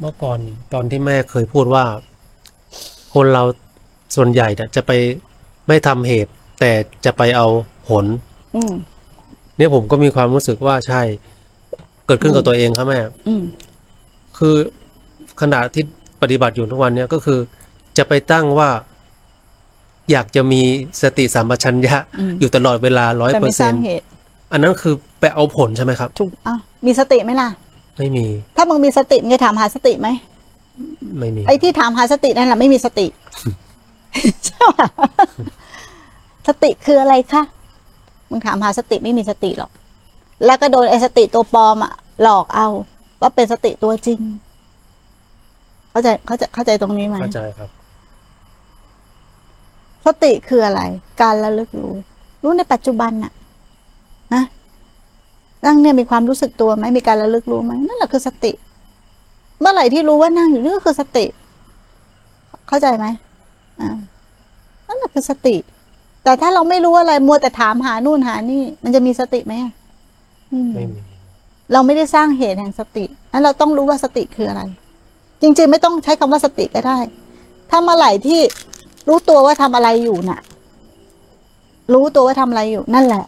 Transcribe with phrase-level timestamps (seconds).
[0.00, 0.38] เมื่อก่อน
[0.72, 1.84] ตอนที่แม่เคยพูดว่า
[3.14, 3.42] คนเรา
[4.16, 4.90] ส่วนใหญ่เนี่ยจะไป
[5.68, 6.72] ไม่ทำเหตุ แต่
[7.04, 7.46] จะไปเอา
[7.88, 8.04] ผล
[8.56, 8.74] อืม
[9.56, 11.02] เนี่ยผมก็มีความรู้สึกว่าใช่
[12.06, 13.42] เกิดขึ้นกับตัวเองครับแม่อืม
[14.38, 14.54] คือ
[15.40, 15.84] ขณะที่
[16.22, 17.38] ปฏิบัติอยู่ทุกวันเนี่ยก็คือ
[17.98, 18.70] จะไปตั้งว่า
[20.10, 20.62] อยากจะมี
[21.02, 24.04] สติสัมปชัญญะอืมอยู่ตลอดเวลาร้อยแต่เปอไม่ร์สเซ็ร้านงต์เหตุ
[24.52, 26.54] อันนั้นคือไปเอาผลใช่ไหมครับถูกอะ
[26.86, 27.48] มีสติไหมล่ะ
[27.98, 28.26] ไม่มี
[28.56, 30.08] ถ้ามึงมีสติมึงจะถามหาสติไหม
[31.18, 33.06] ไม่มีไอ้ที่ถามหาสตินั่นแหละไม่มีสติ
[34.44, 34.88] ใช่ปะ
[36.48, 37.42] สติคืออะไรคะ
[38.30, 39.70] มึงถามหาสติไม่มีสติหรอก
[40.46, 41.92] แล้วก็โดนไอ้สติตัวปลอมอะ
[42.22, 42.68] หลอกเอา
[43.20, 44.20] ว่าเป็นสติตัวจริง
[45.90, 47.68] เข้าใจเข้าใจเข้าใจตรงนี้ไหมเข้าใจครับ
[50.06, 50.80] สติคืออะไร
[51.22, 51.94] การระลึกรู้
[52.42, 53.32] รู้ในปัจจุบันน่ะ
[54.34, 54.44] นะ
[55.64, 58.52] นั่งเนี่ยมีความรู้สึกตัวไหมมีการระลึกรู้ไหมนั่นแหละคือสติ
[59.60, 61.24] เมื่อไหร่ที่รู้ว่านั่งอยู่นี่ก็คือสติ
[62.68, 63.06] เข้าใจไหม
[63.80, 63.96] อ่า
[64.86, 65.56] นั่นแหละคือสติ
[66.24, 69.72] แต่ถ้าเราไม่รู้อะไรมัวแต่ถามหานู่นหานี่ มันจะมีสติไหมอะ
[70.48, 71.00] ไม่มีไม่มี
[71.72, 74.62] เราไม่ได้สร้างเหตุแห่งสตินั้นเราต้องรู้ว่าสติคืออะไร
[75.42, 76.98] จริง ๆ ไม่ต้องใช้คำว่าสติก็ได้
[77.70, 78.40] ถ้าเมื่อไหร่ที่
[79.08, 80.40] รู้ตัวว่าทำอะไรอยู่น่ะ
[81.94, 83.24] รู้ตัวว่าทำอะไรอยู่ นั่นแหละ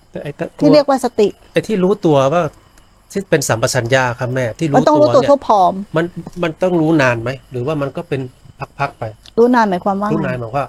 [0.00, 2.42] แต่ ไอ้ตะที่เรียกว่าสติ ไอ้ที่รู้ตัวว่า
[3.12, 6.04] ที่เป็นสัมปชัญญะครับแม่ที่มันรู้ต้องตัวรู้ตัวเนี่ยทั่วพร้อม มัน
[6.42, 8.20] มันต้องรู้นานไหมหรือว่ามันก็เป็น
[8.78, 9.04] พักๆไป
[9.38, 10.64] รู้นานหมายความว่ารู้ไงนานหมายว่า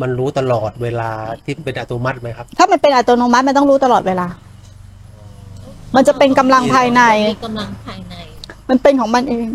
[0.00, 1.10] มันรู้ตลอดเวลา
[1.44, 4.26] ที่เป็นอัตโนมัติไหมครับ ถ้ามันเป็นอัตโนมัติมันต้องรู้ตลอดเวลา
[5.96, 8.14] มันจะเป็นกำลังภายในมีกำลังภายใน
[8.68, 9.46] มันเป็นของมันเอง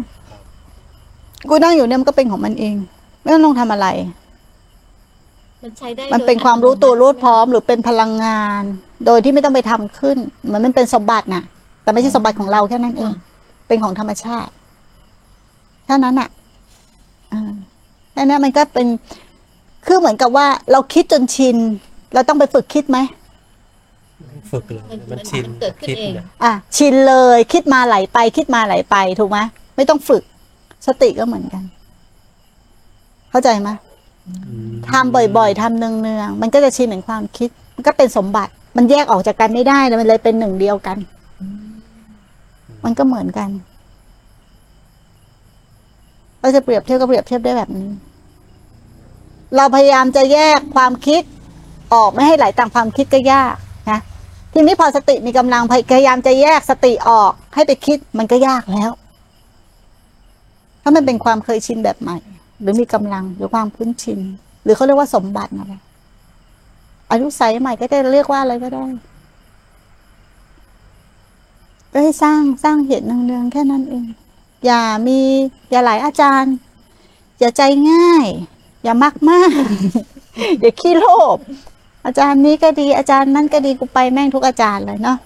[1.49, 2.75] กูนั่งอยู่เนี่ยมันก็เป็นของมันเอง
[3.21, 3.87] ไม่ต้องทำอะไร
[5.63, 8.63] มันใช้ได้มันเป็นความรู้ตัวรู้พร้อมหรือเป็นพลังงาน
[9.05, 11.43] โดยที่ไม่ต้องไปทำขึ้นเหมือนมันเป็นสมบัติน่ะ
[11.83, 13.11] แต่ไม่ใช่สมบัติของเราแค่นั้นเอง
[13.67, 14.51] เป็นของธรรมชาติ
[15.85, 16.29] เท่านั้นอะ
[17.33, 17.53] อ่า
[18.13, 18.87] แค่นั้นมันก็เป็น
[19.85, 21.57] คือเหมือนกับว่าเราคิดจนชิน
[22.13, 22.97] เราต้องไปฝึกคิดไหม
[24.51, 29.39] ฝึกเลยมันมันมันชินมันเกิดขึ้นคิดเองเนี่ยอะชินเลยคิดมาไหลไป คิดมาไหลไปถูกไหม
[29.75, 30.23] ไม่ต้องฝึก
[30.87, 31.63] สติก็เหมือนกัน
[33.31, 33.92] เข้าใจไหมอืม
[34.89, 40.97] ทำบ่อยๆทำเนืองๆมันก็จะชินถึงความคิด มันก็เป็นสมบัติ มันแยกออกจากกันไม่ได้เลยมันเลยเป็นหนึ่งเดียวกัน
[42.83, 43.49] มันก็เหมือนกัน
[46.39, 47.87] เราจะเปรียบเทียบก็เปรียบเทียบได้แบบนี้
[49.55, 51.23] เราพยายามจะแยกความคิด
[51.93, 53.55] ออกไม่ให้ไหลตามความคิดก็ยาก
[53.91, 53.99] นะ
[54.53, 58.91] ทีนี้พอสติมีกำลังพยายามจะแยกสติออกให้ไปคิดมันก็ยากแล้ว
[60.81, 62.17] ถ้ามันเป็นความเคยชินแบบใหม่
[62.63, 64.19] หรือมีกำลังหรือความคุ้นชิน
[64.63, 65.73] หรือเขาเรียกว่าสมบัติอะไร
[67.11, 68.85] อายุใสยใหม่ก็จะเรียกว่าอะไรก็ได้
[71.91, 74.05] ก็ให้สร้างสร้างเหตุเนืองๆแค่นั้นเอง
[74.65, 75.19] อย่ามี
[75.71, 76.53] อย่าหลายอาจารย์
[77.39, 78.27] อย่าใจง่าย
[78.83, 79.51] อย่ามักมาก
[80.61, 81.37] อย่าขี้โลภ
[82.05, 85.17] อาจารย์นี้ก็ดีอาจารย์นั่นก็ดีกูไปแม่งทุกอาจารย์เลยเนาะ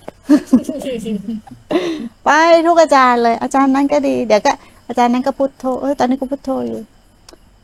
[2.25, 2.29] ไป
[2.67, 4.51] ทุกอาจารย์เลย อาจารย์นั้นก็ดี เดี๋ยวก็
[4.87, 6.79] อาจารย์นั้นก็พุทโธเออตอนนี้กูพุทโธอยู่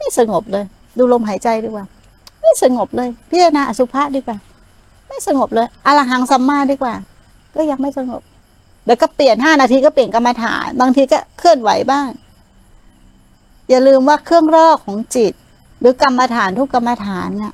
[0.04, 0.66] ไม่สงบเลย
[0.98, 1.86] ดูลมหายใจดีกว่า
[2.42, 4.38] ไม่สงบเลย พิจารณาอสุภะดีกว่า
[5.08, 6.94] ไม่สงบเลยอรหังสัมมาดีกว่า
[7.56, 8.22] ก็ยังไม่สงบ
[8.86, 12.08] เดี๋ยวก็เปลี่ยนห้านาทีก็เปลี่ยนกรรมฐาน บางทีก็เคลื่อนไหวบ้าง
[13.70, 15.34] อย่าลืมว่าเครื่องรอกของจิต
[15.80, 17.54] หรือกรรมฐานทุกกรรมฐานน่ะ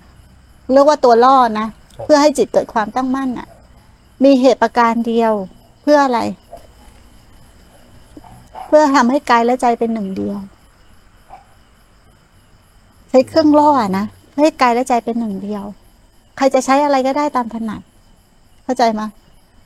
[0.72, 1.68] เรียกว่าตัวล่อนะ
[2.04, 3.48] เพื่อให้จิตเกิดความตั้งมั่นน่ะ
[4.24, 5.34] มีเหตุประการเดียว
[5.82, 6.20] เพื่ออะไร
[8.68, 10.38] เพื่อทำให้กายและใจเป็นหนึ่งเดียว
[13.10, 15.64] ใช้เครื่องล่อนะเพื่อให้กายและใจเป็นหนึ่งเดียว
[16.38, 17.82] ใครจะใช้อะไรก็ได้ตามถนัด
[18.64, 19.02] เข้าใจไหม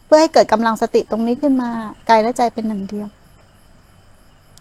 [0.06, 1.70] เพื่อให้เกิดกำลังสติตรงนี้ขึ้นมา
[2.10, 3.08] กายและใจเป็นหนึ่งเดียว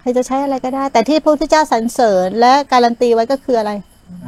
[0.01, 3.73] ใครจะใช้อะไรก็ได้ แต่ที่พระพุทธเจ้าสรรเสริญ และการันตีไว้ก็คืออะไร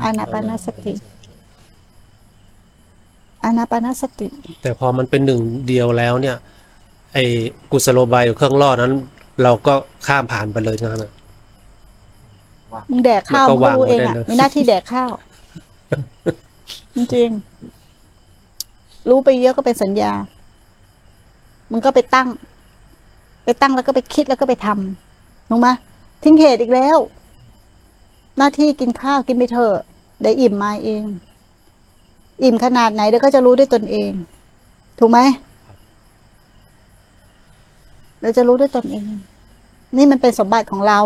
[0.03, 0.94] อานาปานสติ
[3.44, 4.28] อานาปานสติ
[4.62, 6.36] แต่พอมันเป็นหนึ่งเดียวแล้วเนี่ย
[7.15, 7.25] ไอ้
[7.72, 8.92] กุศโลบายหรือเครื่องล่อนั้น
[9.42, 9.74] เราก็
[10.06, 11.10] ข้ามผ่านไปเลยนะครับ
[12.91, 15.10] มึงแดกข้าวแล้วก็มึงก็รู้เองอะวางไว้ได้เลยมีหน้าที่แดกข้าว
[16.94, 20.12] จริงๆรู้ไปเยอะก็เป็นสัญญา
[21.71, 22.28] มึงก็ไปตั้ง
[23.44, 25.68] ไปตั้งแล้วก็ไปคิดแล้วก็ไปทำถูกไหม
[26.22, 26.98] ทิ้งเหตุอีกแล้ว
[28.38, 29.74] หน้าที่กินข้าวกินไปเถอะ
[30.20, 31.04] เดี๋ยวอิ่มมาเอง
[32.42, 34.10] อิ่มขนาดไหนเดี๋ยวก็จะรู้ด้วยตนเอง
[34.98, 35.18] ถูกไหม
[38.20, 39.04] เราจะรู้ด้วยตนเอง
[39.97, 40.98] นี่มันเป็นสมบัติของเรา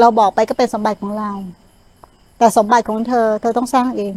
[0.00, 1.30] เราบอกไปก็เป็นสมบัติของเรา
[2.38, 4.14] แต่สมบัติของเธอ เธอต้องสร้างเอง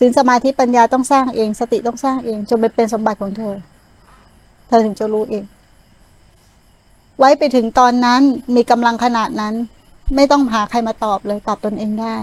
[0.00, 3.54] สินสมาธิปัญญาต้องสร้างเอง สติต้องสร้างเองจนไปเป็นสมบัติของเธอ
[4.68, 5.44] เธอถึงจะรู้เอง
[7.18, 8.20] ไว้ไปถึงตอนนั้น
[8.56, 9.54] มีกำลังขนาดนั้น
[10.14, 12.16] ไม่ต้องหาใครมาตอบเลยตอบตนเองได้